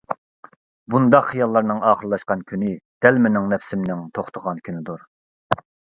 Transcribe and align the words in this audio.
بۇنداق 0.93 1.27
خىياللارنىڭ 1.33 1.83
ئاخىرلاشقان 1.89 2.41
كۈنى 2.53 2.71
دەل 3.07 3.21
مېنىڭ 3.27 3.53
نەپسىمنىڭ 3.53 4.03
توختىغان 4.19 4.63
كۈنىدۇر. 4.69 5.05